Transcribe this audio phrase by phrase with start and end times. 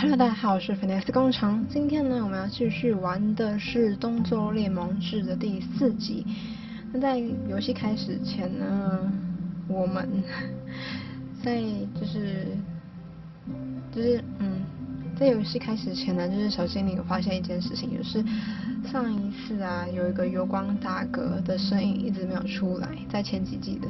[0.00, 1.62] Hello，大家好，我是 Finesse 工厂。
[1.68, 6.24] 今天呢，我们要继续玩的是《东周列盟志》的第四集。
[6.90, 9.12] 那在游戏开始前呢，
[9.68, 10.08] 我们
[11.44, 11.60] 在
[12.00, 12.46] 就是
[13.94, 14.62] 就是嗯。
[15.20, 18.24] 在游戏开始前呢，就是小精灵有发现一件事情，就是
[18.90, 22.88] 上一次啊，有一个油光大哥的声音一直没有出来。
[23.06, 23.88] 在前几季的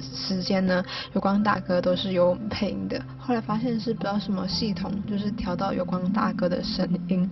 [0.00, 0.80] 时间呢，
[1.12, 3.02] 油光大哥都是有配音的。
[3.18, 7.28] 后来发现是不知道什么系统，就是调到油光大哥的声音，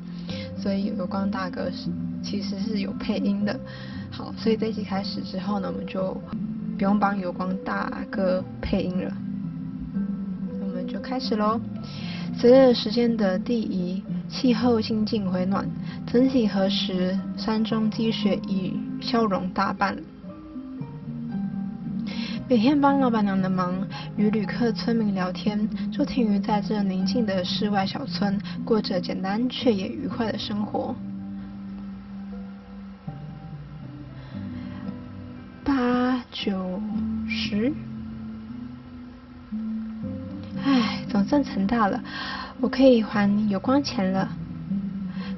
[0.61, 1.89] 所以油光大哥是
[2.20, 3.57] 其实是有配音的。
[4.11, 6.12] 好，所以这一集开始之后呢，我们就
[6.77, 9.17] 不用帮油光大哥配音了，
[10.61, 11.61] 我们就开始喽。
[12.41, 15.69] 随着时间的递移，气候渐渐回暖。
[16.06, 19.98] 曾几何时，山中积雪已消融大半。
[22.48, 23.84] 每天帮老板娘的忙，
[24.16, 30.95] 与旅客村民聊天，周庭瑜在这宁静的世外小村，过着简单却也愉快的生活。
[35.64, 36.80] 八九
[37.28, 37.73] 十。
[41.09, 42.01] 总算存到了，
[42.61, 44.28] 我可以还有光钱了。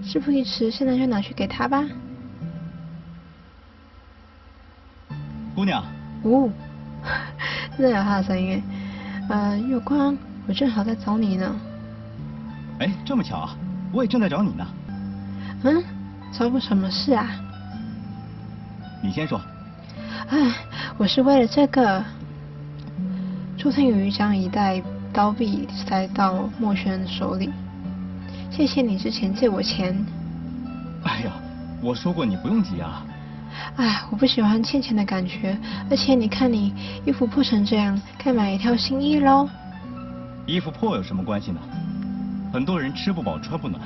[0.02, 1.84] 事不宜迟，现在就拿去给他吧。
[5.54, 5.84] 姑娘。
[6.24, 6.50] 呜、哦，
[7.76, 8.62] 真的有他的声音。
[9.28, 11.56] 呃，月光，我正好在找你呢。
[12.80, 13.56] 哎，这么巧啊，
[13.92, 14.66] 我也正在找你呢。
[15.64, 15.82] 嗯，
[16.32, 17.28] 找我什么事啊？
[19.02, 19.40] 你先说。
[20.28, 20.52] 哎，
[20.98, 22.02] 我是为了这个。
[23.56, 24.82] 周天宇将一袋。
[25.12, 27.50] 刀币塞到墨轩手里。
[28.50, 29.94] 谢谢你之前借我钱。
[31.04, 31.32] 哎呀，
[31.82, 33.04] 我说过你不用急啊。
[33.76, 35.58] 哎，我不喜欢欠钱的感觉，
[35.90, 36.72] 而且你看你
[37.04, 39.48] 衣服破成这样，该买一条新衣喽。
[40.46, 41.60] 衣服破有什么关系呢？
[42.52, 43.80] 很多人吃不饱穿不暖，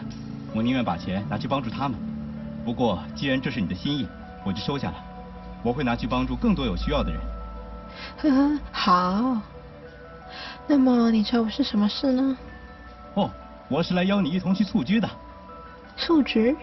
[0.55, 1.99] 我宁愿把钱拿去帮助他们。
[2.65, 4.07] 不过既然这是你的心意，
[4.45, 4.97] 我就收下了。
[5.63, 7.21] 我会拿去帮助更多有需要的人。
[8.19, 9.54] 呵呵，好。
[10.67, 12.37] 那么你找我是什么事呢？
[13.15, 13.31] 哦，
[13.69, 15.09] 我是来邀你一同去蹴鞠的。
[15.97, 16.57] 蹴鞠？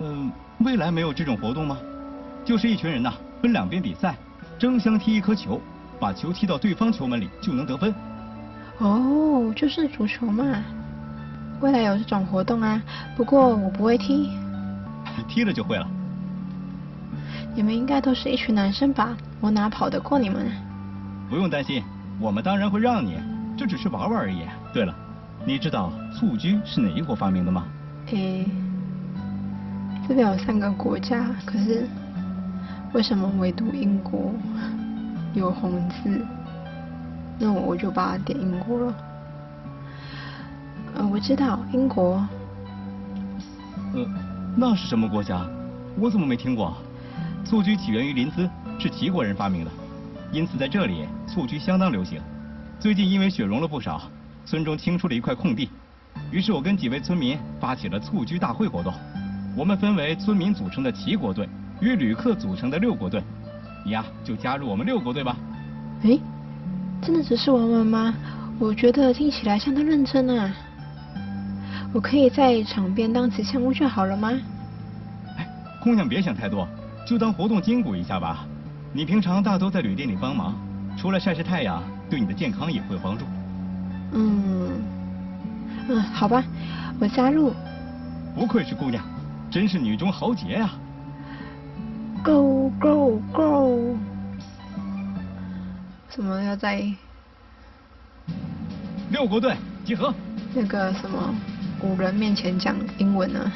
[0.00, 1.78] 嗯，未来没有这种活动吗？
[2.44, 3.12] 就是一群人呐，
[3.42, 4.16] 分两边比赛，
[4.58, 5.60] 争相踢一颗球，
[6.00, 7.94] 把球踢到对方球门里就能得分。
[8.78, 10.44] 哦，就是足球嘛。
[11.60, 12.82] 未来有这种活动啊，
[13.16, 14.30] 不过我不会踢。
[15.16, 15.86] 你踢了就会了。
[17.54, 19.14] 你们应该都是一群男生吧？
[19.40, 20.50] 我哪跑得过你们？
[21.28, 21.84] 不用担心。
[22.20, 23.18] 我们当然会让你，
[23.56, 24.42] 这只是玩玩而已。
[24.74, 24.94] 对了，
[25.46, 27.64] 你知道蹴鞠是哪一国发明的吗？
[28.08, 28.46] 诶，
[30.06, 31.88] 这边有三个国家，可是
[32.92, 34.34] 为什么唯独英国
[35.32, 36.20] 有红字？
[37.38, 38.94] 那我就把它点英国了。
[40.96, 42.22] 呃，我知道英国。
[43.94, 44.06] 呃，
[44.54, 45.40] 那是什么国家？
[45.98, 46.76] 我怎么没听过？
[47.46, 48.46] 蹴鞠起源于临淄，
[48.78, 49.70] 是齐国人发明的。
[50.32, 52.20] 因此，在这里蹴鞠相当流行。
[52.78, 54.02] 最近因为雪融了不少，
[54.44, 55.68] 村中清出了一块空地，
[56.30, 58.92] 于是我跟几位村民发起了蹴鞠大会活动。
[59.56, 61.48] 我们分为村民组成的齐国队
[61.80, 63.20] 与旅客组成的六国队，
[63.84, 65.36] 你呀就加入我们六国队吧。
[66.04, 66.16] 哎，
[67.02, 68.14] 真的只是玩玩吗？
[68.60, 70.54] 我觉得听起来相当认真啊。
[71.92, 74.30] 我可以在场边当吉祥物就好了吗？
[75.36, 75.46] 哎，
[75.82, 76.68] 姑娘别想太多，
[77.04, 78.46] 就当活动筋骨一下吧。
[78.92, 80.52] 你平常大多在旅店里帮忙，
[80.96, 81.80] 除了晒晒太阳，
[82.10, 83.24] 对你的健康也会有帮助。
[84.12, 84.82] 嗯，
[85.88, 86.42] 嗯，好吧，
[86.98, 87.54] 我加入。
[88.34, 89.04] 不愧是姑娘，
[89.48, 90.74] 真是女中豪杰啊
[92.24, 93.96] ！Go go go！
[96.08, 96.84] 怎么要在
[99.10, 100.12] 六国队集合？
[100.52, 101.32] 那个什么
[101.78, 103.52] 古人面前讲英文呢？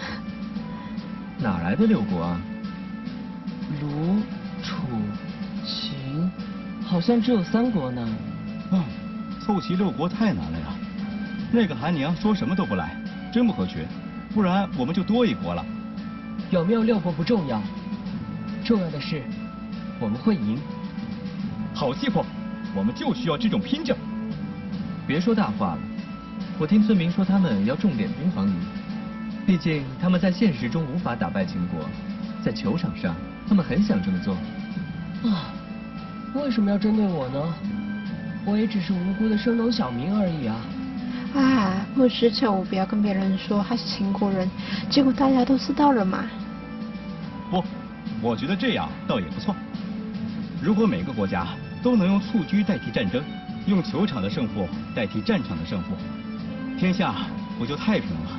[1.39, 2.41] 哪来的六国啊？
[3.81, 4.23] 卢。
[6.95, 8.09] 好像只有三国呢。
[8.71, 8.85] 嗯，
[9.41, 10.67] 凑齐六国太难了呀！
[11.51, 12.97] 那个韩娘说什么都不来，
[13.33, 13.85] 真不合群。
[14.33, 15.67] 不然我们就多一国了。
[16.53, 17.61] 有没有六国不重要，
[18.65, 19.25] 重要的是
[19.99, 20.57] 我们会赢。
[21.75, 22.25] 好气魄，
[22.77, 23.93] 我们就需要这种拼劲。
[25.05, 25.79] 别说大话了，
[26.61, 28.55] 我听村民说他们要重点攻防你，
[29.45, 31.81] 毕竟他们在现实中无法打败秦国，
[32.41, 33.17] 在球场上。
[33.49, 34.37] 他们很想这么做。
[35.25, 35.51] 啊，
[36.35, 37.55] 为什么要针对我呢？
[38.45, 40.57] 我也只是无辜的升斗小民而已啊！
[41.35, 44.49] 啊，不知者我不要跟别人说他是秦国人，
[44.91, 46.25] 结果大家都知道了嘛。
[47.51, 47.65] 不，
[48.21, 49.55] 我觉得这样倒也不错。
[50.61, 51.47] 如果每个国家
[51.83, 53.23] 都能用蹴鞠代替战争，
[53.67, 55.95] 用球场的胜负代替战场的胜负，
[56.79, 57.15] 天下
[57.59, 58.31] 不就太平了吗？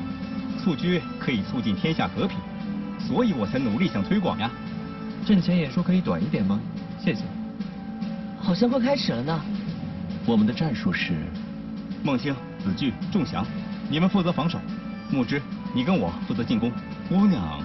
[0.63, 2.37] 蹴鞠可以促进天下和平，
[2.99, 4.51] 所以我才努力想推广呀。
[5.25, 6.59] 阵前演说可以短一点吗？
[6.99, 7.21] 谢谢。
[8.45, 9.41] 好像快开始了呢。
[10.23, 11.13] 我们的战术是：
[12.03, 12.31] 孟星、
[12.63, 13.43] 子巨、仲祥，
[13.89, 14.59] 你们负责防守；
[15.11, 15.41] 木之，
[15.73, 16.71] 你跟我负责进攻。
[17.09, 17.59] 姑娘。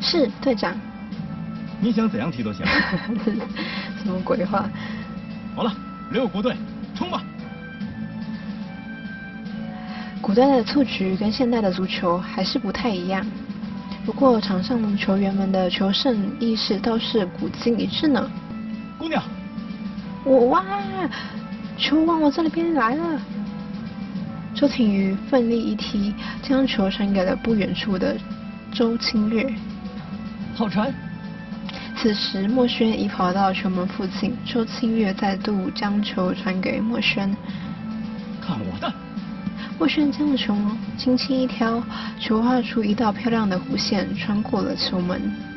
[0.00, 0.76] 是队长。
[1.80, 2.64] 你想怎样踢都行。
[3.98, 4.70] 什么鬼话？
[5.56, 5.74] 好了，
[6.12, 6.54] 六国队，
[6.94, 7.20] 冲吧！
[10.22, 13.26] 古代的蹴鞠跟现代的足球还是不太一样，
[14.06, 18.30] 不过场上球员们的求胜意识倒是古今一致呢。
[18.96, 19.20] 姑娘，
[20.22, 20.62] 我哇，
[21.78, 23.20] 球往我这里边来了！
[24.54, 28.14] 周廷瑜奋力一踢，将球传给了不远处的
[28.72, 29.50] 周清月。
[30.54, 30.92] 好传！
[31.96, 37.34] 此时墨轩已跑到球门附近，周清月再度将球传给墨轩。
[38.40, 38.92] 看我的！
[39.78, 40.54] 墨轩将球
[40.98, 41.82] 轻轻一挑，
[42.18, 45.49] 球画出一道漂亮的弧线，穿过了球门。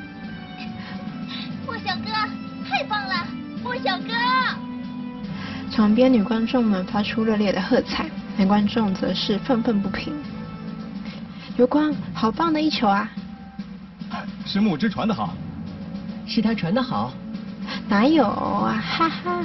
[5.73, 8.05] 场边女观众们发出热烈的喝彩，
[8.37, 10.13] 男观众则是愤愤不平。
[11.57, 13.09] 油光，好棒的一球啊！
[14.45, 15.33] 是木之传的好，
[16.27, 17.11] 是他传的好，
[17.89, 18.79] 哪有啊？
[18.79, 19.41] 哈哈！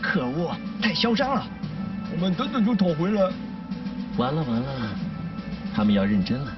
[0.00, 1.46] 可恶，太嚣张了！
[2.14, 3.30] 我们等等就讨回来。
[4.16, 4.66] 完了完了，
[5.74, 6.50] 他们要认真了。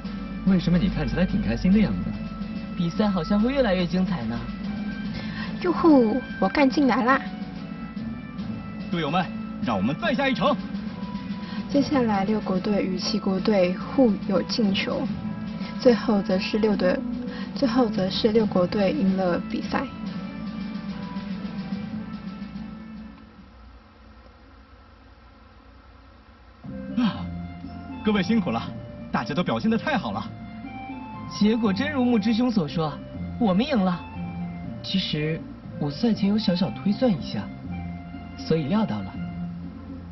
[0.46, 2.10] 为什么你看起来挺开心的样子？
[2.76, 4.38] 比赛好像会越来越精彩呢。
[5.62, 7.20] 哟呼，我干进来啦！
[8.90, 9.24] 队友们，
[9.64, 10.56] 让我们再下一城。
[11.68, 15.06] 接下来六国队与七国队互有进球，
[15.80, 16.98] 最后则是六队，
[17.54, 19.80] 最后则是六国队赢了比赛。
[26.96, 27.26] 啊
[28.04, 28.62] 各位辛苦了，
[29.10, 30.24] 大家都表现的太好了。
[31.28, 32.96] 结果真如木之兄所说，
[33.40, 34.00] 我们赢了。
[34.82, 35.40] 其实
[35.80, 37.42] 我赛前有小小推算一下，
[38.36, 39.12] 所以料到了。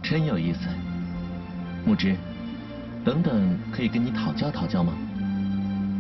[0.03, 0.69] 真有意思。
[1.87, 2.17] 木之，
[3.05, 4.93] 等等可以跟你讨教讨教吗？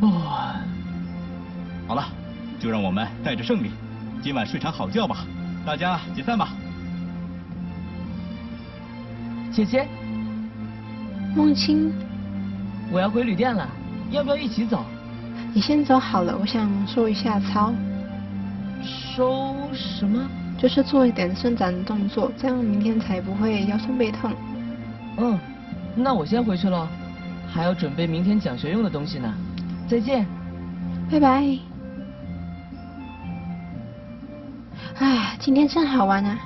[0.03, 0.55] 哦，
[1.87, 2.05] 好了，
[2.59, 3.71] 就让我们带着胜利，
[4.23, 5.25] 今晚睡场好觉吧。
[5.65, 6.49] 大家解散吧。
[9.53, 9.87] 姐姐。
[11.35, 11.93] 梦清，
[12.93, 13.69] 我要回旅店了，
[14.11, 14.85] 要不要一起走？
[15.53, 17.73] 你先走好了，我想收一下操。
[18.83, 20.23] 收什么？
[20.65, 24.33] 就是做一点伸展的动作，这样明天才不会腰酸背痛。
[25.19, 25.39] 嗯，
[25.95, 26.89] 那我先回去了，
[27.47, 29.31] 还要准备明天讲学用的东西呢。
[29.87, 30.27] 再见。
[31.11, 31.59] 拜拜。
[35.01, 36.39] 哎，今天真好玩啊！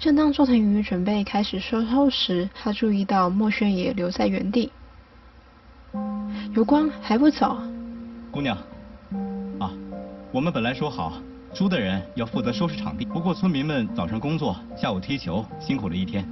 [0.00, 4.72] 正当佐藤宇准备开始收收时，他注意到墨轩也留在原地。
[6.56, 7.56] 有光还不走？
[8.32, 8.58] 姑娘，
[9.60, 9.70] 啊，
[10.32, 11.12] 我们本来说好，
[11.56, 13.06] 输的人要负责收拾场地。
[13.06, 16.22] 不过村民们早上工作，下午踢球，辛苦了一天，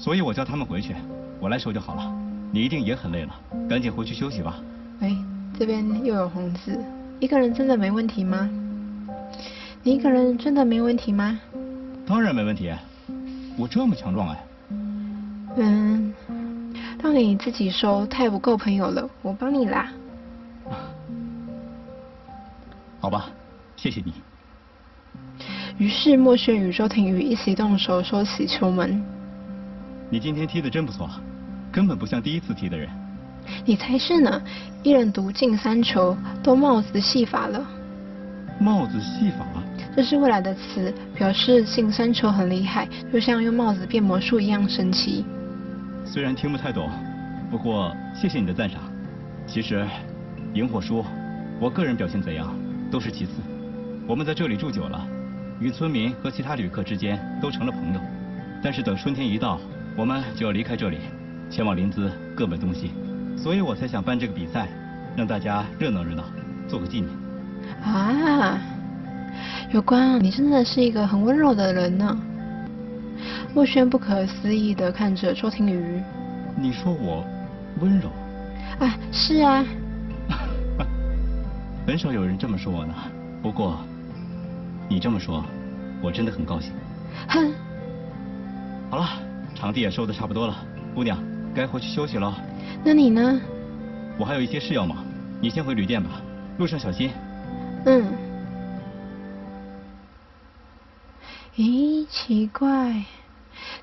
[0.00, 0.96] 所以我叫他们回去，
[1.38, 2.12] 我来收就好了。
[2.50, 3.32] 你一定也很累了，
[3.70, 4.56] 赶紧回去休息吧。
[5.00, 5.16] 喂，
[5.56, 6.76] 这边又有红字，
[7.20, 8.50] 一个人真的没问题吗？
[9.84, 11.38] 你一个人真的没问题吗？
[12.04, 12.68] 当然没问题。
[13.56, 14.44] 我这么强壮哎。
[15.56, 16.12] 嗯，
[17.00, 19.92] 让你自己收太不够朋友了，我帮你啦。
[22.98, 23.30] 好吧，
[23.76, 24.12] 谢谢你。
[25.76, 29.02] 于是墨轩与周庭宇一起动手收起球门。
[30.08, 31.10] 你今天踢得真不错，
[31.72, 32.88] 根本不像第一次踢的人。
[33.64, 34.40] 你才是呢，
[34.84, 37.66] 一人独进三球，都帽子戏法了。
[38.60, 39.44] 帽子戏法？
[39.96, 45.24] 这是未来的词，表示进三球很厉害，就像用帽子变魔术一样神奇。
[46.04, 46.88] 虽然听不太懂，
[47.50, 48.80] 不过谢谢你的赞赏。
[49.46, 49.84] 其实，
[50.52, 51.04] 赢或输，
[51.60, 52.54] 我个人表现怎样
[52.90, 53.32] 都是其次。
[54.06, 55.06] 我们在这里住久了，
[55.60, 58.00] 与村民和其他旅客之间都成了朋友。
[58.62, 59.60] 但是等春天一到，
[59.96, 60.98] 我们就要离开这里，
[61.50, 62.92] 前往临淄各奔东西。
[63.36, 64.68] 所以我才想办这个比赛，
[65.16, 66.24] 让大家热闹热闹，
[66.68, 67.10] 做个纪念。
[67.82, 68.58] 啊。
[69.72, 72.16] 有关，你真的是一个很温柔的人呢。
[73.52, 76.00] 墨轩不可思议地看着周廷瑜。
[76.56, 77.24] 你说我
[77.80, 78.08] 温柔？
[78.78, 79.64] 啊，是啊。
[81.86, 82.94] 很少有人这么说我呢。
[83.42, 83.84] 不过，
[84.88, 85.44] 你这么说，
[86.02, 86.72] 我真的很高兴。
[87.28, 87.52] 哼。
[88.90, 89.08] 好了，
[89.54, 90.56] 场地也收的差不多了，
[90.94, 91.18] 姑娘
[91.54, 92.34] 该回去休息了。
[92.84, 93.40] 那你呢？
[94.18, 95.04] 我还有一些事要忙，
[95.40, 96.20] 你先回旅店吧，
[96.58, 97.10] 路上小心。
[97.86, 98.12] 嗯。
[101.56, 103.04] 咦，奇怪，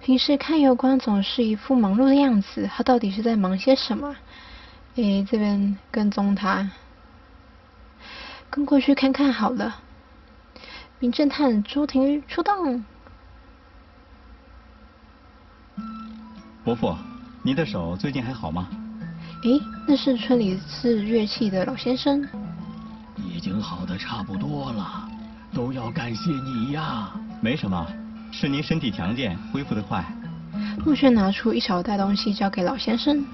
[0.02, 4.16] 平时看油光总是一副忙碌的样子，他到底是在忙些什么？
[4.96, 6.70] 诶，这边跟踪他，
[8.50, 9.80] 跟过去看看好了。
[11.02, 12.86] 名侦探朱婷玉出动。
[16.64, 16.96] 伯父，
[17.42, 18.70] 您的手最近还好吗？
[19.42, 22.24] 诶，那是村里制乐器的老先生。
[23.18, 25.10] 已经好的差不多了，
[25.52, 27.12] 都要感谢你呀。
[27.42, 27.84] 没什么，
[28.32, 30.06] 是您身体强健，恢复的快。
[30.86, 33.26] 陆轩拿出一小袋东西交给老先生。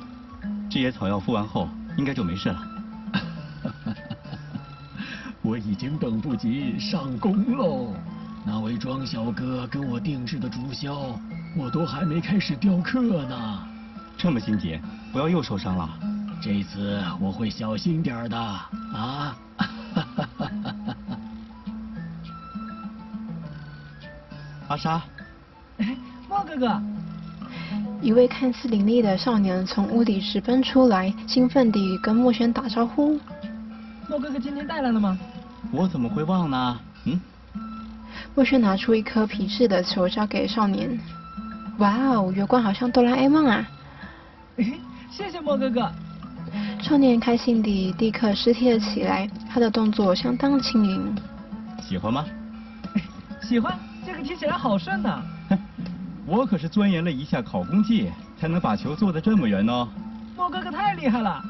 [0.70, 2.77] 这些草药敷完后，应该就没事了。
[5.48, 7.94] 我已经等不及上工喽。
[8.46, 11.18] 那位庄小哥跟我定制的竹箫，
[11.58, 13.66] 我都还没开始雕刻呢。
[14.18, 14.78] 这么心急，
[15.14, 15.90] 不要又受伤了。
[16.42, 19.38] 这次我会小心点的啊。
[24.68, 25.02] 阿莎，
[25.78, 25.96] 哎，
[26.28, 26.82] 莫哥哥，
[28.02, 33.18] 一位看似伶俐的少年从屋里直奔出来，兴奋地跟莫轩打招呼。
[34.10, 35.18] 莫哥哥今天带来了吗？
[35.72, 36.80] 我怎么会忘呢？
[37.06, 37.20] 嗯。
[38.36, 41.00] 莫轩拿出一颗皮质的球交给少年。
[41.80, 43.68] 哇哦，月光好像哆啦 A 梦啊！
[44.58, 44.74] 哎，
[45.12, 45.92] 谢谢莫哥哥。
[46.82, 51.16] 少年开心地立刻尸贴了起来，他的动作相当轻盈。
[51.82, 52.26] 喜欢吗？
[53.42, 53.78] 喜欢。
[54.06, 55.22] 这个踢起来好顺呐！
[55.50, 55.58] 哼，
[56.26, 58.10] 我可是钻研了一下考功技，
[58.40, 59.88] 才能把球做得这么圆哦。
[60.36, 61.44] 莫哥哥太厉害了！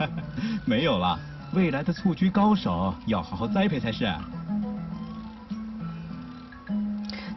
[0.66, 1.18] 没有了，
[1.56, 4.06] 未来的蹴鞠高手要好好栽培才是。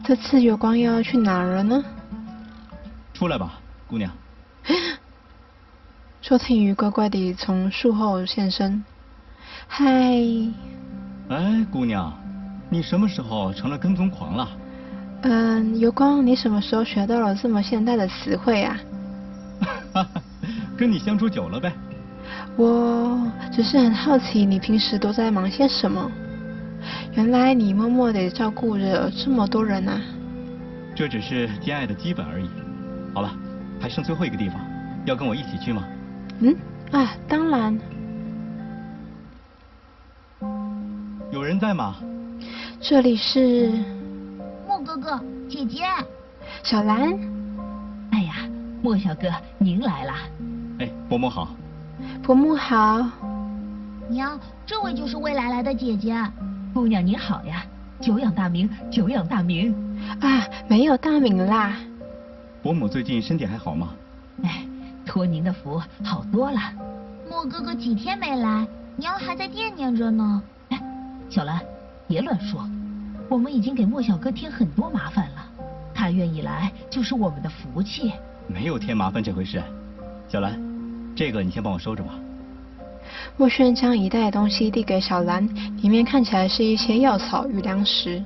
[0.04, 1.82] 这次月光又要去哪儿了呢？
[3.14, 3.54] 出来吧，
[3.86, 4.12] 姑娘。
[6.20, 8.84] 周天宇乖乖地从树后现身。
[9.66, 9.82] 嗨。
[11.30, 12.12] 哎，姑娘。
[12.68, 14.48] 你什么时候成了跟踪狂了？
[15.22, 18.76] 嗯，油光，你什么时候学到了这么现代的词汇啊？
[19.94, 20.22] 哈哈，
[20.76, 21.72] 跟你相处久了呗。
[22.56, 26.10] 我只是很好奇，你平时都在忙些什么？
[27.14, 30.00] 原来你默默地照顾着这么多人啊。
[30.94, 32.48] 这只是兼爱的基本而已。
[33.14, 33.30] 好了，
[33.80, 34.60] 还剩最后一个地方，
[35.04, 35.84] 要跟我一起去吗？
[36.40, 36.54] 嗯，
[36.92, 37.78] 啊，当然。
[41.30, 41.96] 有人在吗？
[42.80, 43.72] 这里是
[44.66, 45.84] 莫哥哥，姐姐，
[46.62, 47.12] 小兰。
[48.12, 48.34] 哎呀，
[48.82, 50.12] 莫小哥，您来了。
[50.80, 51.48] 哎，伯母好。
[52.22, 53.04] 伯母好。
[54.08, 56.16] 娘，这位就是未来来的姐姐。
[56.72, 57.64] 姑娘你好呀，
[58.00, 59.74] 久仰大名，久仰大名。
[60.20, 61.76] 啊，没有大名啦。
[62.62, 63.88] 伯母最近身体还好吗？
[64.44, 64.64] 哎，
[65.04, 66.60] 托您的福，好多了。
[67.28, 70.42] 莫哥哥几天没来，娘还在惦念着呢。
[70.68, 70.80] 哎，
[71.28, 71.60] 小兰。
[72.06, 72.68] 别乱说，
[73.28, 75.44] 我们已经给莫小哥添很多麻烦了，
[75.94, 78.12] 他愿意来就是我们的福气。
[78.48, 79.62] 没有添麻烦这回事，
[80.28, 80.60] 小兰，
[81.14, 82.14] 这个你先帮我收着吧。
[83.36, 85.46] 莫轩将一袋东西递给小兰，
[85.82, 88.22] 里面看起来是一些药草与粮食。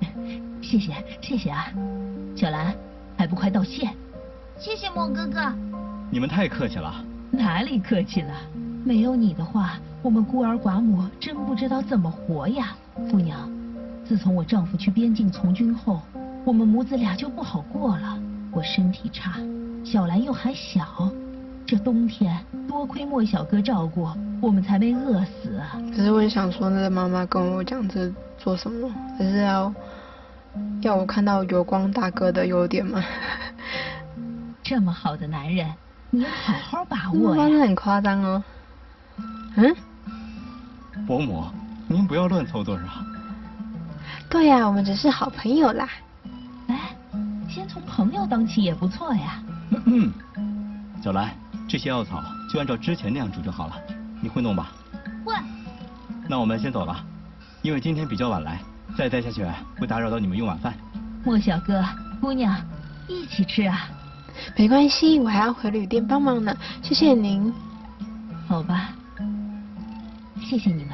[0.60, 1.72] 谢谢谢谢啊，
[2.34, 2.74] 小兰，
[3.16, 3.88] 还不快道谢？
[4.58, 5.52] 谢谢莫哥哥。
[6.10, 7.04] 你们太客气了。
[7.30, 8.34] 哪里客气了？
[8.84, 12.74] 没有你的话，我们孤儿寡母真不知道怎么活呀。
[13.10, 13.50] 姑娘，
[14.04, 16.00] 自从我丈夫去边境从军后，
[16.44, 18.18] 我们母子俩就不好过了。
[18.50, 19.36] 我身体差，
[19.84, 21.10] 小兰又还小，
[21.72, 22.38] 这冬天
[22.68, 24.06] 多亏莫小哥照顾，
[24.42, 25.58] 我们才没饿死。
[25.96, 28.90] 可是我也想说，那个妈妈跟我讲这做什么？
[29.16, 29.72] 还是要
[30.82, 33.02] 要我看到油光大哥的优点吗？
[34.62, 35.66] 这么好的男人，
[36.10, 37.42] 你要好好把握呀。
[37.42, 38.44] 真的很夸张哦。
[39.56, 39.74] 嗯？
[41.06, 41.42] 伯母。
[41.88, 43.02] 您不要乱凑对儿啊！
[44.28, 45.88] 对呀，我们只是好朋友啦。
[46.68, 46.94] 哎，
[47.48, 49.42] 先从朋友当起也不错呀。
[49.86, 50.12] 嗯，
[51.02, 51.30] 小兰，
[51.72, 53.74] 这些药草就按照之前那样煮就好了，
[54.20, 54.72] 你会弄吧？
[55.24, 55.34] 会。
[56.28, 57.02] 那我们先走了，
[57.62, 58.60] 因为今天比较晚来，
[58.94, 59.42] 再待下去
[59.78, 60.74] 会打扰到你们用晚饭。
[61.24, 61.82] 莫小哥，
[62.20, 62.54] 姑娘，
[63.08, 63.88] 一起吃啊。
[64.54, 66.54] 没关系，我还要回旅店帮忙呢。
[66.82, 67.50] 谢谢您。
[68.46, 68.90] 好吧，
[70.42, 70.90] 谢谢你们。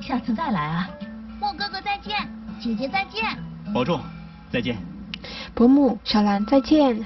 [0.00, 0.90] 下次再来啊！
[1.38, 2.28] 莫哥哥再见，
[2.58, 3.22] 姐姐再见，
[3.72, 4.00] 保重，
[4.50, 4.76] 再见。
[5.54, 7.00] 伯母，小兰再见。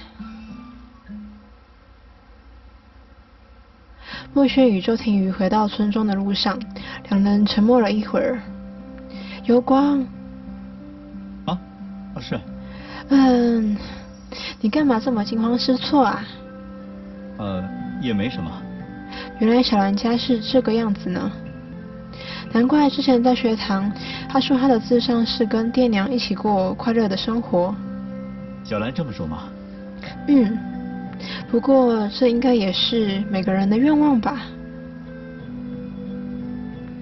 [4.36, 6.60] 莫轩与周庭瑜回到村庄的路上，
[7.08, 8.38] 两人沉默了一会儿。
[9.44, 10.06] 油光。
[11.46, 11.58] 啊？
[12.20, 12.38] 是。
[13.08, 13.74] 嗯，
[14.60, 16.22] 你干嘛这么惊慌失措啊？
[17.38, 17.64] 呃，
[18.02, 18.50] 也没什么。
[19.38, 21.32] 原来小兰家是这个样子呢。
[22.52, 23.90] 难怪之前在学堂，
[24.28, 27.74] 他说他的志向是跟爹娘一起过快乐的生活。
[28.62, 29.44] 小兰这么说吗？
[30.28, 30.58] 嗯，
[31.50, 34.42] 不过这应该也是每个人的愿望吧。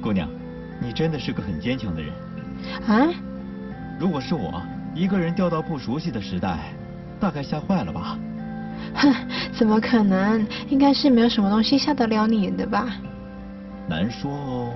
[0.03, 0.29] 姑娘，
[0.81, 2.13] 你真的是个很坚强的人。
[2.87, 3.09] 啊？
[3.99, 4.61] 如果是我，
[4.95, 6.59] 一个人掉到不熟悉的时代，
[7.21, 8.19] 大概吓坏了吧？
[8.95, 9.15] 哼，
[9.53, 10.47] 怎么可能？
[10.69, 12.89] 应该是没有什么东西吓得了你的吧？
[13.89, 14.73] 难说哦。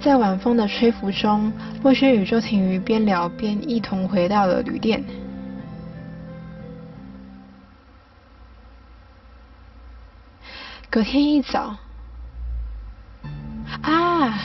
[0.00, 5.02] 在晚风的吹拂中，洛轩与周亭瑜边聊边一同回到了旅店。
[10.92, 11.74] 隔天一早，
[13.80, 14.38] 啊，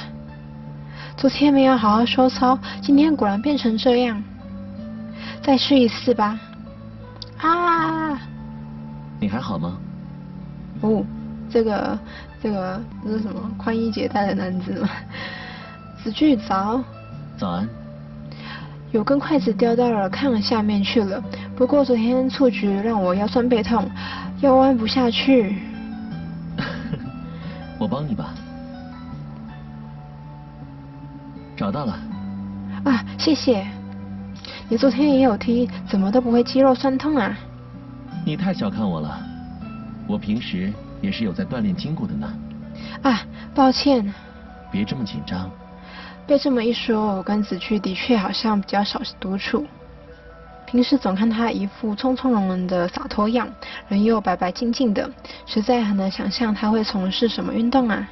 [1.18, 4.24] 昨天没有好好收操，今天果然变成这样。
[5.44, 6.40] 再试一次吧。
[7.40, 8.18] 啊！
[9.20, 9.78] 你还好吗？
[10.80, 11.04] 哦，
[11.50, 12.00] 这个
[12.42, 13.42] 这个这是什么？
[13.58, 14.90] 宽衣解带的男子吗？
[16.02, 16.82] 子巨早，
[17.38, 17.68] 早安。
[18.94, 21.22] 有根筷子掉到了炕下面去了。
[21.58, 23.92] 不过昨天蹴鞠让我腰酸背痛，
[24.40, 25.58] 腰弯不下去。
[27.88, 28.34] 我帮你吧。
[31.56, 31.98] 找到了。
[32.84, 33.66] 啊，谢谢。
[34.68, 37.34] 你昨天也有踢，怎么都不会肌肉酸痛啊？
[38.26, 39.18] 你太小看我了，
[40.06, 42.30] 我平时也是有在锻炼筋骨的呢。
[43.04, 43.22] 啊，
[43.56, 44.14] 抱歉。
[44.70, 45.50] 别这么紧张。
[46.28, 49.66] 被这么一说，我跟子去的确好像比较少独处。
[50.68, 53.48] 平时总看他一副从从容容的洒脱样，
[53.88, 55.10] 人又白白净净的，
[55.46, 58.06] 实在很难想象他会从事什么运动啊。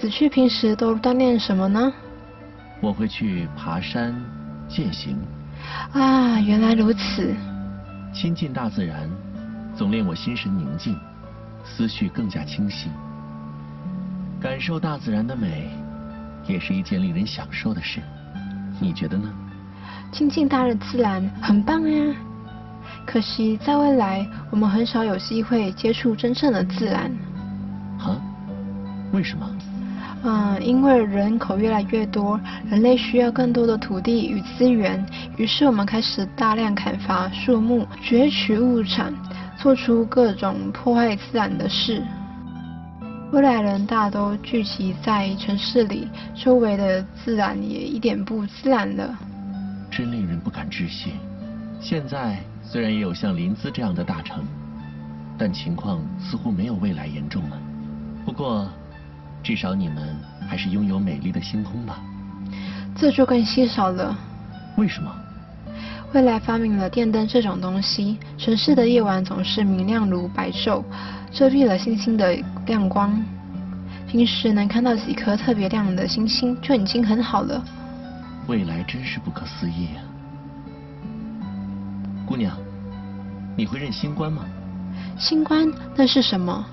[0.00, 1.92] 子去平时都锻炼什么呢？
[2.80, 4.14] 我会去爬山、
[4.68, 5.18] 践行。
[5.92, 7.34] 啊，原来如此。
[8.14, 9.10] 亲近大自然，
[9.76, 10.96] 总令我心神宁静，
[11.64, 12.88] 思绪更加清晰。
[14.40, 15.70] 感受大自然的美。
[16.44, 18.00] 也是一件令人享受的事，
[18.80, 19.32] 你觉得呢？
[20.12, 22.14] 亲近大自然很棒呀，
[23.06, 27.10] 可惜在未来我们很少有机会接触真正的自然。
[27.98, 28.20] 啊？
[29.12, 29.48] 为什么？
[30.24, 35.02] 嗯，因为人口越来越多，人类需要更多的土地与资源，
[35.38, 39.14] 于是我们开始大量砍伐树木，攫取物产，
[39.56, 42.02] 做出各种破坏自然的事。
[43.32, 49.18] 未来人大都聚集在城市里，周围的自然也一点不自然了，
[49.92, 51.12] 真令人不敢置信。
[51.78, 54.42] 现在虽然也有像林兹这样的大城，
[55.36, 57.60] 但情况似乎没有未来严重了。
[58.24, 58.66] 不过，
[59.42, 60.16] 至少你们
[60.48, 62.00] 还是拥有美丽的星空吧？
[62.96, 64.16] 这就更稀少了。
[64.78, 65.14] 为什么？
[66.14, 70.82] 未来发明了电灯这种东西，城市的夜晚总是明亮如白昼。
[71.30, 72.34] 遮蔽了星星的
[72.66, 73.22] 亮光，
[74.06, 77.62] 平时能看到几颗特别亮的星星就已经很好了。
[78.48, 80.02] 未来真是不可思议啊！
[82.26, 82.56] 姑娘，
[83.56, 84.44] 你会认星官吗？
[85.18, 86.64] 星官那是什么？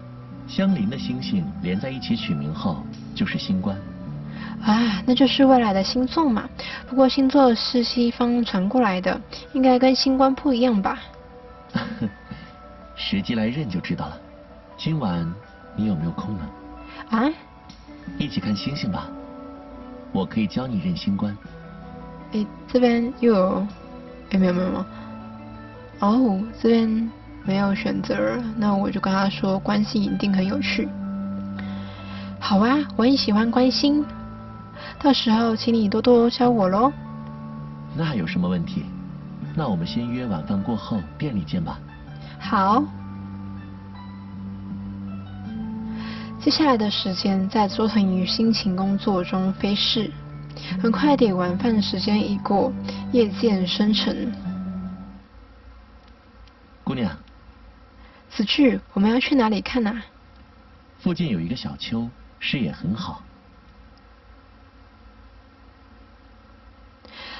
[0.47, 3.77] 相邻的星星连在一起取名后就是星官。
[4.61, 6.49] 啊，那就是未来的星座嘛。
[6.87, 9.21] 不过星座是西方传过来的，
[9.53, 10.99] 应该跟星官不一样吧？
[12.97, 14.17] 实际来认就知道了。
[14.75, 15.31] 今晚
[15.75, 16.49] 你有没有空呢？
[17.11, 17.29] 啊？
[18.17, 19.07] 一起看星星吧，
[20.11, 21.37] 我可以教你认星官。
[22.31, 23.67] 哎，这边又有，
[24.31, 24.85] 哎，没有没有没有。
[25.99, 27.11] 哦，这边
[27.43, 30.87] 没有选择，那我就跟他说，关心一定很有趣。
[32.39, 34.05] 好啊，我很喜欢关心，
[35.01, 36.91] 到时候请你多多教我喽。
[37.95, 38.85] 那有什么问题？
[39.55, 41.79] 那我们先约晚饭过后店里见吧。
[42.39, 42.83] 好。
[46.39, 50.09] 接下来的时间在周腾宇辛勤工作中飞逝，
[50.81, 52.71] 很快点晚饭时间已过，
[53.11, 54.31] 夜渐深沉。
[56.83, 57.11] 姑娘，
[58.29, 60.03] 此去我们要去哪里看啊？
[60.99, 63.23] 附近有一个小丘，视野很好。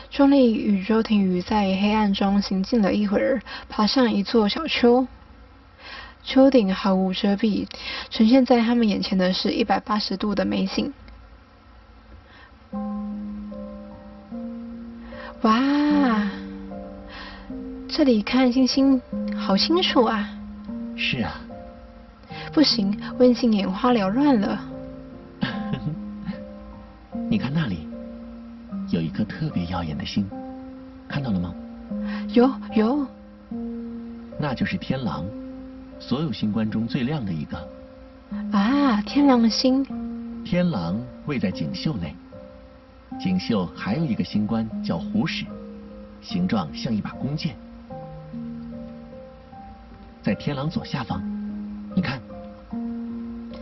[0.09, 5.07] 钟丽与周庭宇在黑暗中行进了一会儿，爬上一座小丘。
[6.23, 7.67] 丘顶毫无遮蔽，
[8.09, 10.93] 呈现在他们眼前的是一百八十度的美景。
[15.43, 16.29] 哇，
[17.87, 19.01] 这里看星星
[19.37, 20.29] 好清楚啊！
[20.97, 21.39] 是啊。
[22.51, 24.59] 不行，我已经眼花缭乱了。
[27.29, 27.87] 你看那里，
[28.89, 30.29] 有一颗特别耀眼的星，
[31.07, 31.53] 看到了吗？
[32.33, 33.07] 有有。
[34.37, 35.23] 那就是天狼。
[35.99, 37.57] 所有星官中最亮的一个
[38.51, 39.85] 啊，天狼星。
[40.45, 42.15] 天狼位在锦绣内，
[43.19, 45.45] 锦绣还有一个星官叫虎矢，
[46.21, 47.53] 形状像一把弓箭，
[50.21, 51.21] 在天狼左下方。
[51.93, 52.21] 你看，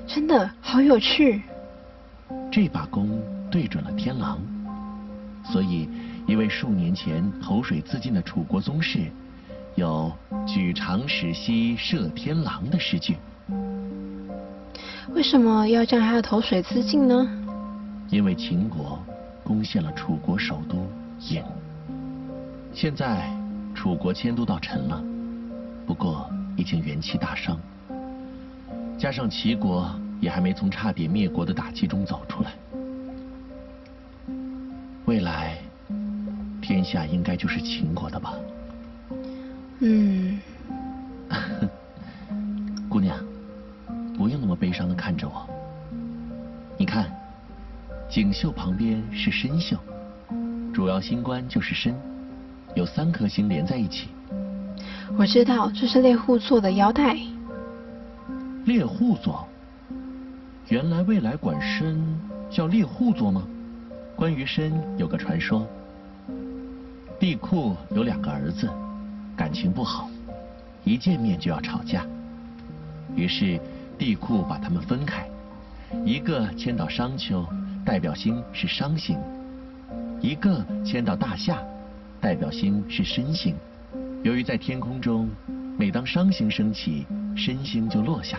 [0.05, 1.41] 真的好有趣。
[2.51, 4.37] 这把弓对准了天狼，
[5.43, 5.89] 所以
[6.27, 9.11] 一位数年前投水自尽的楚国宗室，
[9.73, 10.11] 有
[10.45, 13.17] 举长矢兮射天狼的诗句。
[15.15, 17.27] 为什么要将他投水自尽呢？
[18.09, 18.99] 因为秦国
[19.47, 20.85] 攻陷了楚国首都
[21.21, 21.41] 郢，
[22.73, 23.33] 现在
[23.73, 25.01] 楚国迁都到陈了，
[25.85, 27.57] 不过已经元气大伤，
[28.99, 32.51] 加上齐国也还没从差点灭国的打击中走出来，
[35.05, 35.57] 未来
[36.61, 38.33] 天下应该就是秦国的吧？
[39.79, 40.41] 嗯，
[42.89, 43.17] 姑娘，
[44.17, 45.46] 不用那么悲伤的看着我。
[48.09, 49.77] 锦绣旁边是参绣，
[50.73, 51.93] 主要星官就是参，
[52.73, 54.07] 有三颗星连在一起。
[55.17, 57.17] 我知道这是猎户座的腰带。
[58.65, 59.45] 猎户座？
[60.69, 61.97] 原来未来管参
[62.49, 63.43] 叫猎户座吗？
[64.15, 65.67] 关于参有个传说，
[67.19, 68.69] 帝喾有两个儿子，
[69.35, 70.09] 感情不好，
[70.83, 72.05] 一见面就要吵架，
[73.15, 73.59] 于是
[73.97, 75.29] 帝喾把他们分开，
[76.05, 77.45] 一个迁到商丘。
[77.87, 79.17] 代表星是商星，
[80.19, 81.57] 一个迁到大夏，
[82.19, 83.55] 代表星是申星。
[84.23, 85.29] 由于在天空中，
[85.77, 88.37] 每当商星升起，申星就落下，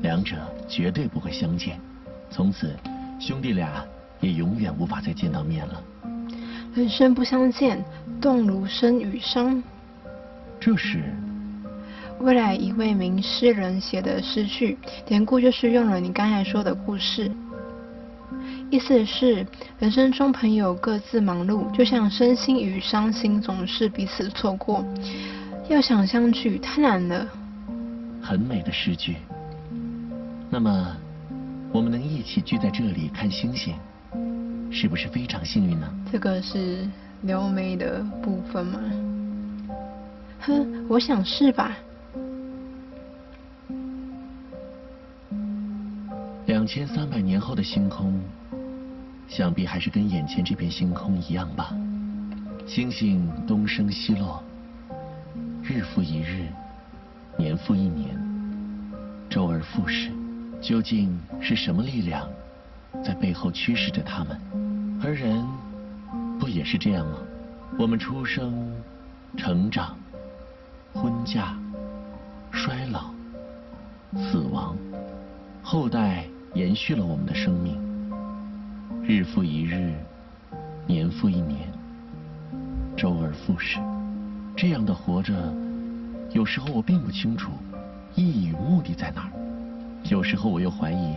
[0.00, 0.34] 两者
[0.66, 1.78] 绝对不会相见。
[2.28, 2.74] 从此，
[3.20, 3.84] 兄弟俩
[4.20, 5.80] 也永远无法再见到面了。
[6.74, 7.80] 人生不相见，
[8.20, 9.62] 动如参与商。
[10.58, 11.04] 这是
[12.18, 17.30] 未来一位名诗人写的诗句，典故就是用了你刚才说的故事。
[18.72, 19.46] 意思是，
[19.78, 24.82] 人生中朋友各自忙碌，就像身心与伤心总是彼此错过，
[25.68, 27.28] 要想相聚太难了。
[28.22, 29.16] 很美的诗句。
[30.48, 30.96] 那么，
[31.70, 33.74] 我们能一起聚在这里看星星，
[34.70, 35.86] 是不是非常幸运呢？
[36.10, 36.88] 这个是
[37.24, 38.80] 撩妹的部分吗？
[40.40, 41.76] 哼，我想是吧。
[46.46, 48.18] 两千三百年后的星空。
[49.34, 51.74] 想必还是跟眼前这片星空一样吧。
[52.66, 54.44] 星星东升西落，
[55.62, 56.48] 日复一日，
[57.38, 58.14] 年复一年，
[59.30, 60.10] 周而复始。
[60.60, 62.28] 究竟是什么力量
[63.02, 64.38] 在背后驱使着他们？
[65.02, 65.42] 而人
[66.38, 67.16] 不也是这样吗？
[67.78, 68.70] 我们出生、
[69.38, 69.96] 成长、
[70.92, 71.56] 婚嫁、
[72.50, 73.10] 衰老、
[74.14, 74.76] 死亡，
[75.62, 77.91] 后代延续了我们的生命。
[79.00, 79.92] 日复一日，
[80.86, 81.60] 年复一年，
[82.96, 83.78] 周而复始，
[84.56, 85.32] 这样的活着，
[86.30, 87.50] 有时候我并不清楚
[88.14, 89.32] 意义与目的在哪儿，
[90.10, 91.16] 有时候我又怀疑，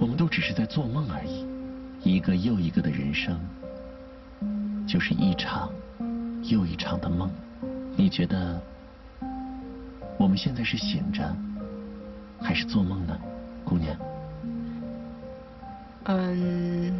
[0.00, 1.46] 我们都只是在做梦而已。
[2.02, 3.38] 一个又一个的人生，
[4.86, 5.70] 就是一场
[6.44, 7.30] 又一场的梦。
[7.96, 8.60] 你觉得
[10.16, 11.36] 我们现在是醒着，
[12.40, 13.18] 还是做梦呢，
[13.64, 13.94] 姑娘？
[16.04, 16.92] 嗯，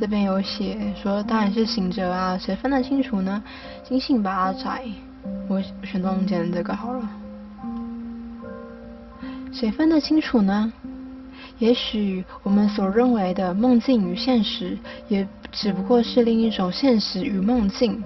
[0.00, 3.42] 这边有写说，当然是醒着啊，谁分得清楚呢？
[3.84, 4.82] 金信吧，阿宅，
[5.48, 7.08] 我选中间这个好了。
[9.52, 10.72] 谁分得清楚呢？
[11.58, 14.76] 也许我们所认为的梦境与现实，
[15.08, 18.02] 也只不过是另一种现实与梦境。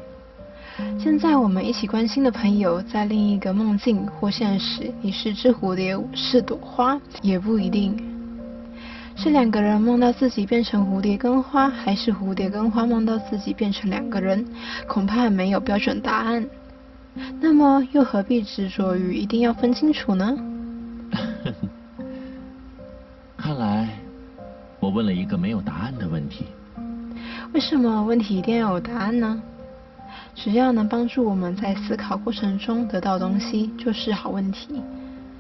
[0.99, 7.96] 现在我们一起关心的朋友，在另一个梦境或现实，你是只蝴蝶，是朵花，也不一定。
[9.17, 14.47] 是两个人梦到自己变成蝴蝶跟花，还是蝴蝶跟花梦到自己变成两个人？
[14.87, 16.47] 恐怕没有标准答案。
[17.41, 20.37] 那么又何必执着于一定要分清楚呢？
[23.39, 23.89] 看来
[24.79, 26.45] 我问了一个没有答案的问题。
[27.55, 29.43] 为什么问题一定要有答案呢？
[30.35, 34.83] 只要能帮助我们在思考过程中得到东西，就是好问题。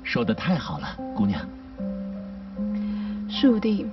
[0.02, 1.46] 说的太好了，姑娘。
[3.28, 3.86] 树地，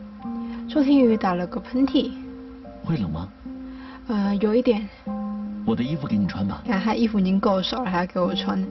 [0.69, 2.11] 周天宇打了个喷嚏。
[2.83, 3.27] 会冷吗？
[4.07, 4.87] 呃，有一点。
[5.65, 6.61] 我的衣服给你穿吧。
[6.65, 8.65] 看他衣服已经够少了，还要给我穿，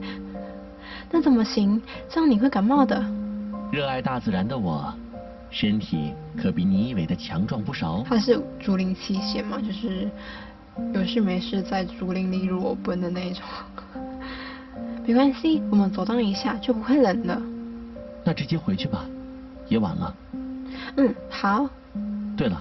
[1.11, 1.81] 那怎么行？
[2.09, 3.03] 这样你会感冒的。
[3.71, 4.93] 热爱大自然的我，
[5.49, 8.03] 身体可比你以为的强壮不少。
[8.07, 10.09] 他是竹林七贤嘛，就是
[10.93, 13.43] 有事没事在竹林里裸奔的那种。
[15.05, 17.41] 没关系，我们走荡一下就不会冷了。
[18.23, 19.05] 那直接回去吧，
[19.67, 20.15] 也晚了。
[20.97, 21.13] 嗯。
[21.29, 21.69] 好。
[22.35, 22.59] 对了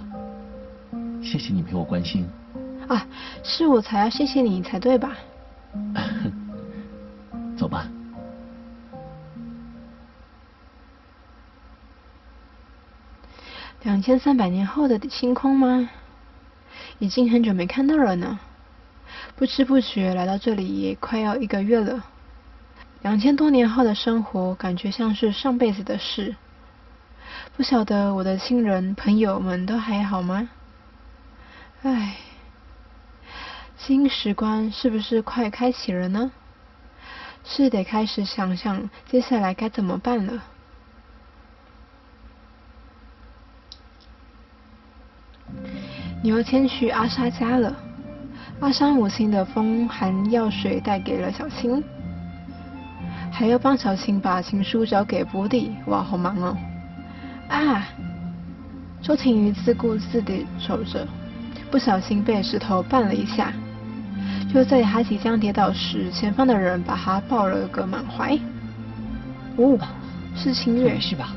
[1.23, 2.29] 谢谢你陪我关心。
[2.89, 3.07] 啊
[3.43, 5.17] 是我才要谢谢你才对吧？
[7.57, 7.87] 走吧。
[13.83, 15.91] 两千三百年后的星空吗？
[16.99, 18.39] 已经很久没看到了呢。
[19.35, 22.05] 不知不觉来到这里也快要一个月了。
[23.01, 26.37] 两千多年后的生活感觉像是上辈子的事。
[27.55, 30.49] 不晓得我的亲人朋友们都还好吗？
[31.83, 32.17] 唉，
[33.77, 36.33] 新时光是不是快开启了呢？
[37.45, 40.43] 是得开始想想接下来该怎么办了。
[46.23, 47.77] 你又迁去阿莎家了。
[48.61, 51.83] 阿莎母亲的风寒药水带给了小青，
[53.31, 55.77] 还要帮小青把情书交给波蒂。
[55.87, 56.57] 哇，好忙哦！
[57.49, 57.87] 啊！
[59.03, 61.07] 周廷瑜自顾自地走着，
[61.71, 63.53] 不小心被石头绊了一下。
[64.53, 68.39] 就在他即将跌倒时，前方的人把他抱了个满怀。
[69.57, 69.79] 哦，
[70.37, 71.33] 是清月，是吧？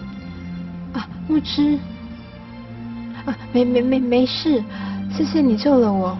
[0.93, 1.77] 啊，木之。
[3.25, 4.63] 啊，没没没没事，
[5.11, 6.15] 谢谢你救了我。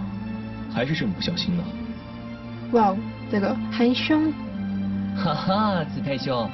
[0.74, 1.64] 还是这么不小心呢？
[2.72, 2.96] 哇，
[3.32, 4.34] 这个韩兄，
[5.16, 6.50] 哈哈，子佩兄，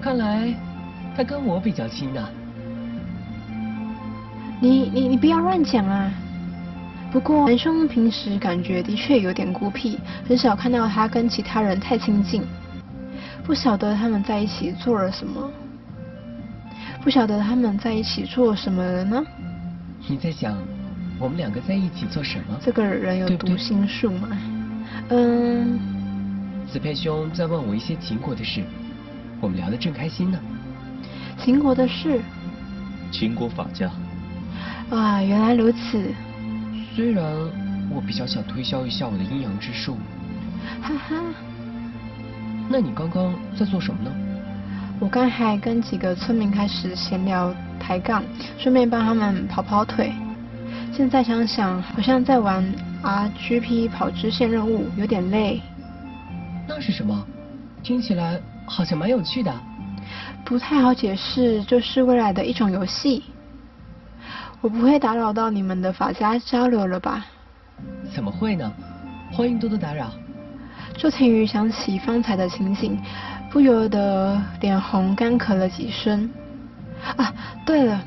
[0.00, 0.52] 看来
[1.16, 2.28] 他跟我比较亲呢。
[4.60, 6.10] 你你你不要乱讲啊！
[7.10, 12.42] 不过南兄平时感觉的确有点孤僻，很少看到他跟其他人太亲近。
[13.44, 15.50] 不晓得他们在一起做了什么？
[17.02, 19.22] 不晓得他们在一起做什么了呢？
[20.06, 20.56] 你在想？
[21.18, 22.56] 我们两个在一起做什么？
[22.64, 24.28] 这个人有读心术吗？
[25.10, 25.78] 嗯。
[26.68, 28.62] 子佩兄在问我一些秦国的事，
[29.40, 30.38] 我们聊得正开心呢。
[31.44, 32.20] 秦国的事？
[33.10, 33.90] 秦国法家。
[34.90, 36.14] 啊，原来如此。
[36.94, 37.24] 虽然
[37.90, 39.98] 我比较想推销一下我的阴阳之术。
[40.80, 41.16] 哈哈。
[42.68, 44.12] 那你刚刚在做什么呢？
[45.00, 48.22] 我刚还跟几个村民开始闲聊抬杠，
[48.56, 50.12] 顺便帮他们跑跑腿。
[50.92, 52.64] 现在想想，好像在玩
[53.02, 55.60] RGP 跑支线任务，有点累。
[56.68, 57.26] 那是什么？
[57.82, 59.52] 听起来好像蛮有趣的。
[60.44, 63.22] 不太好解释，就是未来的一种游戏。
[64.60, 67.26] 我不会打扰到你们的法家交流了吧？
[68.14, 68.72] 怎么会呢？
[69.32, 70.10] 欢迎多多打扰。
[70.96, 72.98] 周天宇想起方才的情景，
[73.50, 76.30] 不由得脸红，干咳了几声。
[77.16, 77.34] 啊，
[77.66, 78.00] 对了。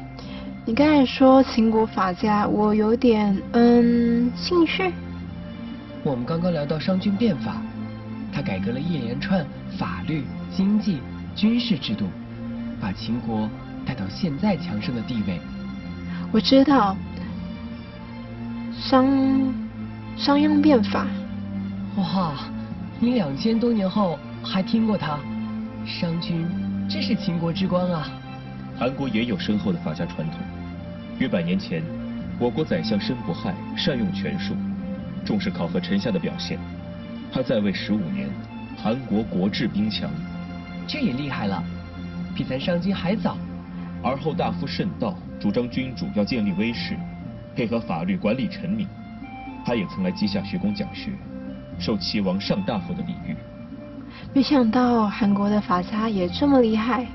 [0.68, 4.92] 你刚才说秦国法家，我有点嗯兴趣。
[6.04, 7.62] 我们刚刚聊到商君变法，
[8.32, 9.46] 他改革了一连串
[9.78, 10.24] 法律、
[10.56, 11.02] 经济、
[11.36, 12.06] 军事制度，
[12.80, 13.50] 把秦国
[13.86, 15.40] 带到现在强盛的地位。
[16.32, 16.96] 我知道，
[18.74, 19.06] 商
[20.16, 21.06] 商鞅变法。
[21.98, 22.34] 哇，
[23.00, 25.20] 你两千多年后还听过他？
[25.86, 26.48] 商君
[26.90, 28.08] 真是秦国之光啊！
[28.78, 30.40] 韩国也有深厚的法家传统。
[31.20, 31.84] 约百年前，
[32.40, 34.56] 我国宰相申不害善用权术，
[35.26, 36.58] 重视考核臣下的表现。
[37.32, 38.30] 他在位十五年，
[38.78, 40.10] 韩国国治兵强。
[40.88, 41.64] 这也厉害了，
[42.36, 43.38] 比咱商君还早。
[44.04, 46.96] 而后大夫慎道主张君主要建立威势，
[47.56, 48.88] 配合法律管理臣民。
[49.66, 51.12] 他也曾来稷下学宫讲学，
[51.80, 53.36] 受齐王上大夫的礼遇。
[54.34, 57.06] 没想到韩国的法家也这么厉害。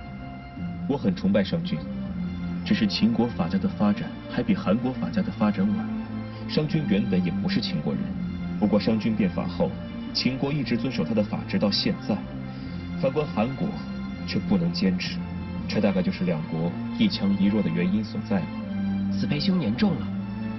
[0.89, 1.79] 我很崇拜商君。
[2.63, 5.89] 只是秦国法家的发展还比韩国法家的发展晚。
[6.49, 8.03] 商君原本也不是秦国人，
[8.59, 9.71] 不过商君变法后，
[10.13, 12.17] 秦国一直遵守他的法制到现在。
[13.01, 13.67] 反观韩国，
[14.27, 15.17] 却不能坚持，
[15.67, 18.43] 这大概就是两国一强一弱的原因所在。
[19.11, 20.07] 子培兄言重了，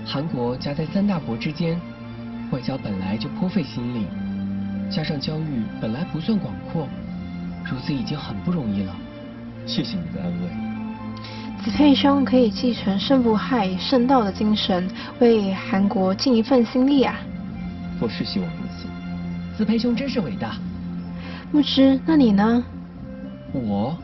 [0.03, 1.79] 韩国夹在三大国之间，
[2.51, 4.07] 外交本来就颇费心力，
[4.89, 6.87] 加上疆域本来不算广阔，
[7.63, 8.95] 如此已经很不容易了。
[9.67, 11.63] 谢谢你的安慰。
[11.63, 17.15] 子佩兄可以继承申不害圣道的精神，为韩国尽一份心力啊！
[17.99, 18.87] 我是希望如此。
[19.55, 20.55] 子佩兄真是伟大。
[21.51, 22.63] 木之，那你呢？
[23.51, 23.97] 我？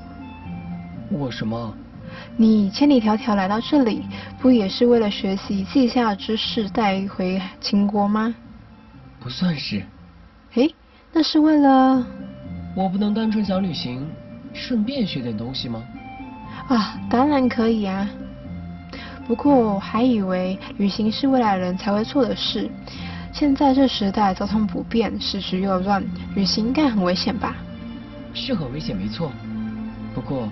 [1.09, 1.73] 我什么？
[2.35, 4.03] 你千里迢迢来到这里，
[4.39, 8.35] 不也是为了学习稷下之事带回秦国吗？
[9.19, 9.81] 不算是。
[10.55, 10.73] 诶，
[11.13, 12.05] 那是为了……
[12.75, 14.05] 我不能单纯想旅行，
[14.53, 15.81] 顺便学点东西吗？
[16.67, 18.07] 啊，当然可以啊。
[19.25, 22.69] 不过我还以为旅行是未来人才会做的事。
[23.37, 27.55] 现在这时代交通不便，时局又乱，旅行应该很危险吧？
[28.33, 29.31] 是很危险，没错。
[30.15, 30.49] 不过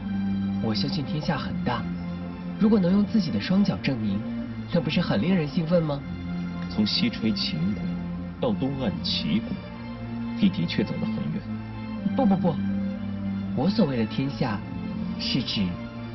[0.61, 1.81] 我相信天下很大，
[2.59, 4.19] 如果能用自己的双脚证明，
[4.71, 5.99] 那不是很令人兴奋吗？
[6.69, 7.81] 从西吹秦国
[8.39, 9.49] 到东岸齐国，
[10.39, 12.15] 你的确走得很远。
[12.15, 12.55] 不不不，
[13.55, 14.59] 我所谓的天下，
[15.19, 15.63] 是指。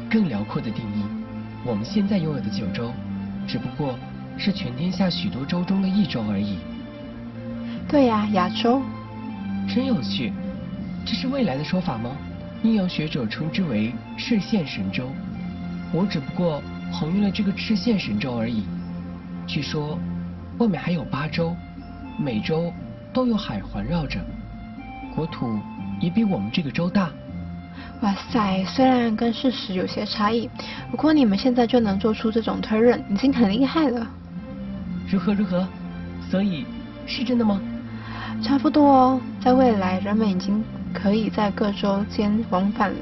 [0.09, 1.03] 更辽阔的定义。
[1.65, 2.93] 我们现在拥有的九州，
[3.45, 3.99] 只不过
[4.39, 6.59] 是全天下许多州中的一州而已。
[7.89, 8.83] 对呀，亚洲。
[9.69, 10.33] 真有趣，
[11.05, 12.11] 这是未来的说法吗？
[12.63, 15.09] 阴阳学者称之为赤县神州，
[15.93, 16.63] 我只不过
[16.93, 18.65] 横越了这个赤县神州而已。
[19.47, 19.99] 据说
[20.59, 21.57] 外面还有八州，
[22.19, 22.73] 每州
[23.13, 24.21] 都有海环绕着，
[25.15, 25.59] 国土
[26.01, 27.11] 也比我们这个州大。
[28.03, 30.51] 哇塞，虽然跟事实有些差异，
[30.91, 34.07] 不过你们现在就能做出这种推论，已经很厉害了。
[35.11, 35.67] 如何如何？
[36.31, 36.65] 所以
[37.07, 37.61] 是真的吗？
[38.43, 40.63] 差不多哦，在未来人们已经
[40.95, 42.97] 可以在各州间往返了。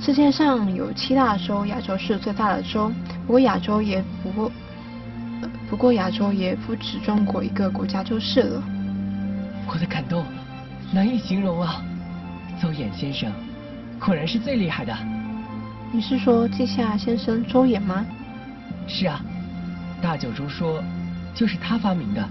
[0.00, 2.90] 世界上有七大洲，亚洲是最大的洲，
[3.26, 4.50] 不过亚洲也不过，
[5.68, 8.62] 不过亚洲也不止中国一个国家就是了。
[9.66, 10.24] 我的感动
[10.90, 11.82] 难以形容啊，
[12.58, 13.30] 邹衍先生。
[14.00, 14.96] 果然是最厉害的。
[15.92, 18.04] 你是说季夏先生周衍吗？
[18.88, 19.20] 是啊，
[20.02, 20.82] 大九州说
[21.34, 22.28] 就是他发明的。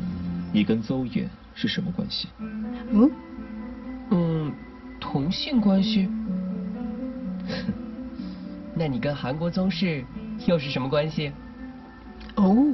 [0.51, 2.27] 你跟邹衍是什么关系？
[2.91, 3.11] 嗯？
[4.09, 4.51] 嗯，
[4.99, 6.09] 同性关系。
[8.75, 10.03] 那你跟韩国宗室
[10.47, 11.31] 又是什么关系？
[12.35, 12.73] 哦。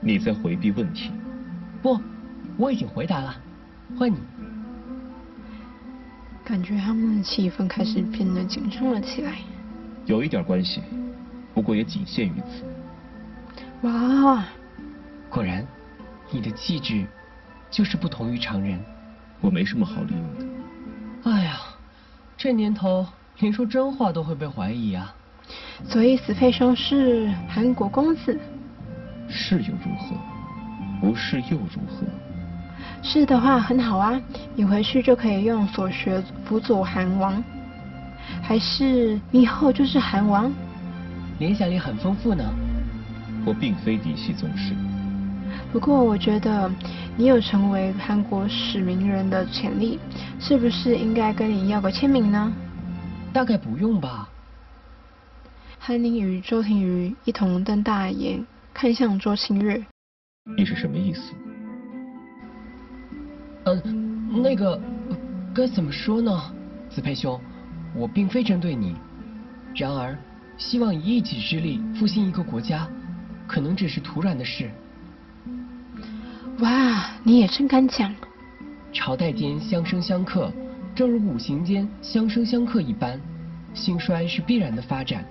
[0.00, 1.10] 你在回避问题。
[1.82, 1.98] 不，
[2.56, 3.34] 我已经回答了。
[3.98, 4.18] 换你。
[6.44, 9.38] 感觉他们的气氛开始变得紧张了起来。
[10.04, 10.82] 有一点关系，
[11.54, 12.64] 不过也仅限于此。
[13.82, 14.44] 哇，
[15.30, 15.66] 果然，
[16.30, 17.06] 你的气质
[17.70, 18.78] 就是不同于常人。
[19.40, 21.30] 我没什么好利用的。
[21.30, 21.56] 哎呀，
[22.36, 23.06] 这年头
[23.38, 25.14] 连说真话都会被怀疑啊。
[25.82, 28.38] 所以子佩兄是韩国公子。
[29.28, 30.14] 是又如何？
[31.00, 32.04] 不是又如何？
[33.02, 34.20] 是的话很好啊，
[34.54, 37.42] 你回去就可以用所学辅佐韩王，
[38.42, 40.52] 还是你以后就是韩王？
[41.38, 42.44] 联想力很丰富呢。
[43.50, 44.72] 我并非嫡系宗室。
[45.72, 46.70] 不过我觉得
[47.16, 49.98] 你有成为韩国史名人的潜力，
[50.38, 52.52] 是不是应该跟你要个签名呢？
[53.32, 54.28] 大概不用吧。
[55.80, 59.84] 韩宁与周庭瑜一同瞪大眼看向周清月。
[60.56, 61.32] 你是什么意思？
[63.64, 63.82] 呃，
[64.44, 64.80] 那个
[65.52, 66.40] 该怎么说呢？
[66.88, 67.40] 子佩兄，
[67.96, 68.94] 我并非针对你。
[69.74, 70.16] 然而，
[70.56, 72.88] 希望以一己之力复兴一个国家，
[73.50, 74.70] 可能只是突然的事。
[76.60, 78.14] 哇，你也真敢讲！
[78.92, 80.52] 朝代间相生相克，
[80.94, 83.20] 正如五行间相生相克一般，
[83.74, 85.24] 兴衰是必然的发展，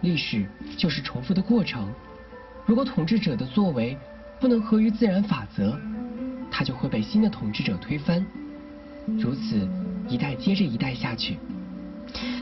[0.00, 1.86] 历史就是重复的过程。
[2.64, 3.94] 如果统治者的作为
[4.40, 5.78] 不能合于自然法则，
[6.50, 8.24] 他就会被新的统治者推翻，
[9.18, 9.68] 如此
[10.08, 11.36] 一代接着一代下去。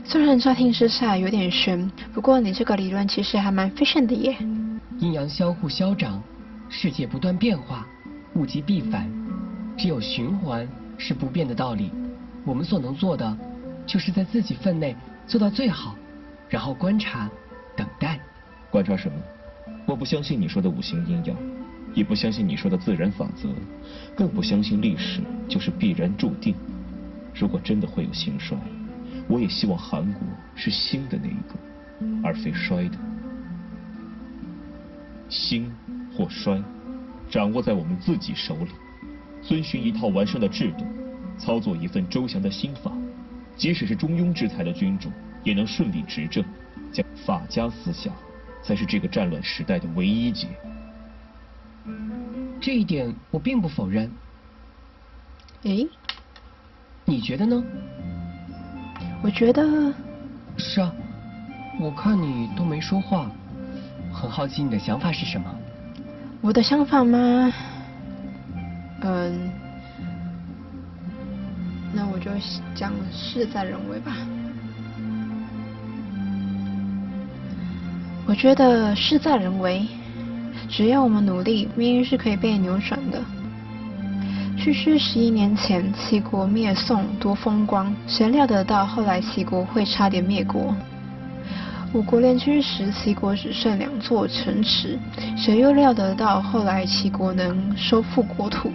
[0.05, 4.37] 虽然乍听之下有点玄，不过你这个理论其实还蛮 fashion 的耶。
[5.01, 6.23] 阴阳相互消长，
[6.69, 7.87] 世界不断变化，
[8.35, 9.11] 物极必反，
[9.77, 11.91] 只有循环是不变的道理。
[12.45, 13.37] 我们所能做的，
[13.87, 14.95] 就是在自己分内
[15.27, 15.97] 做到最好，
[16.49, 17.29] 然后观察，
[17.77, 18.21] 等待。
[18.71, 19.19] 观察什么？
[19.87, 21.37] 我不相信你说的五行阴阳。
[21.93, 23.49] 也不相信你说的自然法则，
[24.17, 26.53] 更不相信历史就是必然注定。
[27.33, 28.59] 如果真的会有兴衰，
[29.29, 30.23] 我也希望韩国
[30.57, 32.99] 是兴的那一个，而非衰的。
[35.29, 35.71] 兴
[36.17, 36.63] 或衰，
[37.31, 38.71] 掌握在我们自己手里。
[39.43, 40.87] 遵循一套完善的制度，
[41.37, 42.91] 操作一份周详的心法，
[43.57, 45.11] 即使是中庸之才的君主，
[45.43, 46.45] 也能顺利执政。
[46.93, 48.15] 将法家思想，
[48.63, 50.49] 才是这个战乱时代的唯一解。
[52.61, 54.11] 这一点我并不否认。
[55.65, 55.87] 哎，
[57.05, 57.63] 你觉得呢？
[59.23, 59.93] 我觉得
[60.57, 60.95] 是啊，
[61.81, 63.31] 我看你都没说话，
[64.15, 65.47] 很好奇你的想法是什么？
[66.41, 67.53] 我的想法吗？
[69.01, 69.51] 嗯，
[71.93, 72.31] 那我就
[72.75, 74.17] 讲事在人为吧。
[78.27, 79.87] 我觉得事在人为。
[80.67, 83.21] 只要我们努力，命运是可以被扭转的。
[84.57, 90.75] 区区十一年前，齐国灭宋多风光，谁料得到后来齐国会差点灭国？
[91.95, 94.99] 五国联军时，齐国只剩两座城池，
[95.37, 98.69] 谁又料得到后来齐国能收复国土？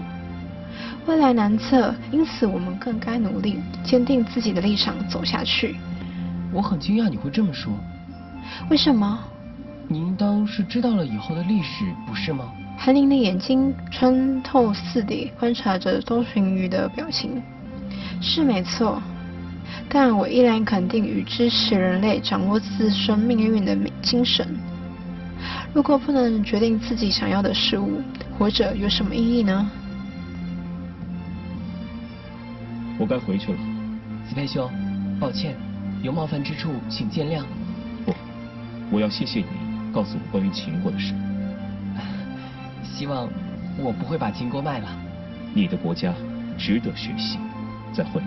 [1.06, 5.76] 未来难测，因此我们更该努力，坚定自己的立场，走下去。
[6.54, 7.74] 我很惊讶你会这么说，
[8.70, 9.20] 为什么？
[9.90, 12.50] 你应当是知道了以后的历史，不是吗？
[12.78, 17.44] 韩宁的眼睛穿透四叠观察着周群瑜的表情。
[18.22, 19.02] 是没错，
[19.90, 24.48] 但我依然肯定与支持人类掌握自身命运的精神。
[25.74, 28.02] 如果不能决定自己想要的事物，
[28.38, 29.70] 活着有什么意义呢？
[32.98, 33.58] 我该回去了。
[34.28, 34.70] 子佩兄，
[35.20, 35.56] 抱歉，
[36.04, 37.44] 有冒犯之处，请见谅。
[38.06, 38.14] 不，
[38.92, 39.46] 我要谢谢你
[39.94, 41.14] 告诉我关于秦国的事。
[42.84, 43.30] 希望
[43.78, 44.88] 我不会把秦国卖了。
[45.54, 46.14] 你的国家
[46.58, 47.40] 值得学习。
[47.92, 48.22] 再会。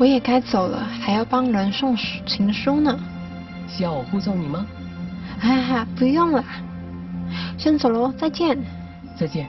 [0.00, 1.94] 我也该走了，还要帮人送
[2.26, 2.98] 情书呢。
[3.68, 4.64] 需要我护送你吗？
[5.38, 6.42] 哈哈，不用了，
[7.58, 8.56] 先走喽，再见。
[9.14, 9.46] 再见。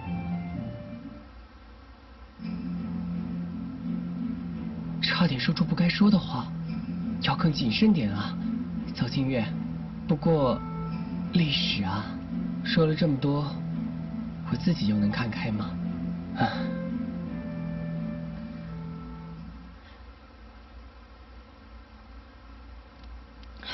[5.02, 6.46] 差点说出不该说的话，
[7.22, 8.36] 要更谨慎点啊，
[8.94, 9.46] 邹清月。
[10.06, 10.60] 不过，
[11.32, 12.04] 历史啊，
[12.66, 13.50] 说了这么多，
[14.52, 15.70] 我自己又能看开吗？
[16.38, 16.44] 啊。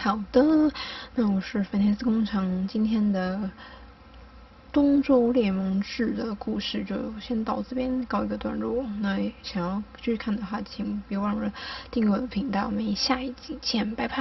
[0.08, 0.72] 好的，
[1.16, 3.52] 那我是粉天四工厂今天的
[4.72, 8.86] 东周联盟志的故事就先到这边告一个段落。
[9.02, 11.52] 那想要继续看的话，请别忘了
[11.92, 12.68] 订阅我的频道。
[12.68, 14.18] 我们下一集见，拜拜。